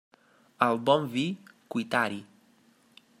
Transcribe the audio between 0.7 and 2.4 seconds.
bon vi, cuitar-hi.